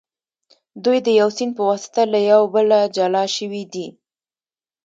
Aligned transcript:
دوی 0.83 0.97
د 1.05 1.07
یو 1.19 1.29
سیند 1.37 1.53
په 1.57 1.63
واسطه 1.69 2.01
له 2.13 2.19
یو 2.31 2.41
بله 2.53 2.79
جلا 2.95 3.23
شوي 3.35 3.63
دي. 3.73 3.87